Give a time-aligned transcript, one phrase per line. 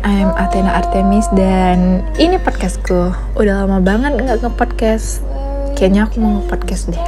[0.00, 3.12] I'm Athena Artemis dan ini podcastku.
[3.36, 5.20] Udah lama banget nggak nge-podcast.
[5.76, 7.06] Kayaknya aku mau nge-podcast deh.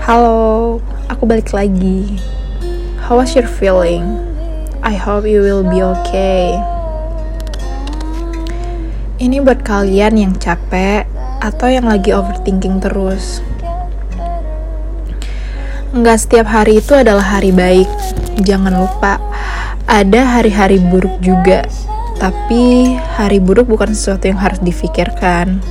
[0.00, 0.80] Halo,
[1.12, 2.16] aku balik lagi.
[3.04, 4.16] How was your feeling?
[4.80, 6.56] I hope you will be okay.
[9.20, 11.04] Ini buat kalian yang capek
[11.44, 13.44] atau yang lagi overthinking terus.
[15.92, 17.88] Nggak setiap hari itu adalah hari baik.
[18.40, 19.20] Jangan lupa,
[19.86, 21.62] ada hari-hari buruk juga,
[22.18, 25.62] tapi hari buruk bukan sesuatu yang harus difikirkan.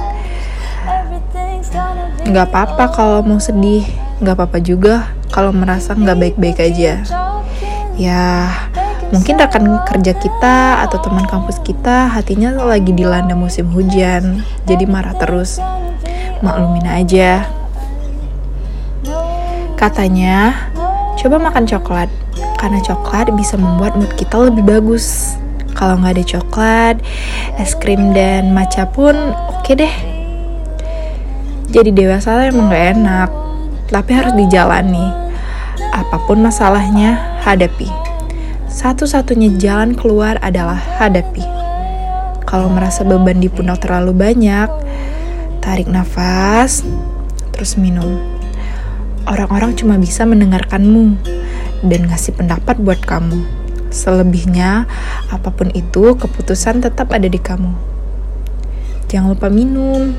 [2.26, 3.86] Nggak apa-apa kalau mau sedih,
[4.24, 7.04] nggak apa-apa juga kalau merasa nggak baik-baik aja.
[8.00, 8.52] Ya,
[9.12, 15.16] mungkin rekan kerja kita atau teman kampus kita hatinya lagi dilanda musim hujan, jadi marah
[15.20, 15.60] terus.
[16.40, 17.52] Maklumin aja.
[19.76, 20.72] Katanya,
[21.20, 22.08] coba makan coklat
[22.58, 25.36] karena coklat bisa membuat mood kita lebih bagus.
[25.76, 26.96] Kalau nggak ada coklat,
[27.60, 29.14] es krim dan matcha pun
[29.52, 29.96] oke okay deh.
[31.68, 33.30] Jadi dewasa emang nggak enak,
[33.92, 35.12] tapi harus dijalani.
[35.92, 37.92] Apa pun masalahnya, hadapi.
[38.72, 41.44] Satu-satunya jalan keluar adalah hadapi.
[42.48, 44.70] Kalau merasa beban di pundak terlalu banyak,
[45.60, 46.88] tarik nafas,
[47.52, 48.22] terus minum.
[49.26, 51.18] Orang-orang cuma bisa mendengarkanmu,
[51.86, 53.46] dan ngasih pendapat buat kamu.
[53.94, 54.90] Selebihnya,
[55.32, 57.72] apa pun itu, keputusan tetap ada di kamu.
[59.08, 60.12] Jangan lupa minum,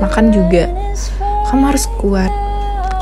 [0.00, 0.66] makan juga.
[1.46, 2.32] Kamu harus kuat,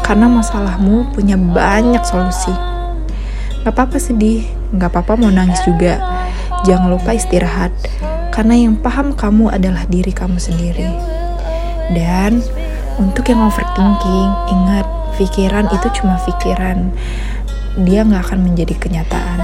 [0.05, 2.52] karena masalahmu punya banyak solusi.
[3.64, 4.44] Gak apa-apa sedih,
[4.77, 5.97] gak apa-apa mau nangis juga.
[6.66, 7.72] Jangan lupa istirahat,
[8.34, 10.91] karena yang paham kamu adalah diri kamu sendiri.
[11.94, 12.44] Dan
[13.00, 16.92] untuk yang overthinking, ingat, pikiran itu cuma pikiran
[17.84, 19.38] dia nggak akan menjadi kenyataan.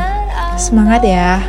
[0.59, 1.43] Semangat ya!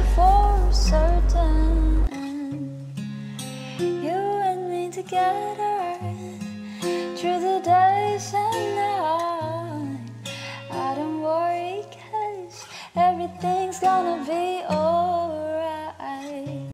[12.96, 14.64] everything's gonna be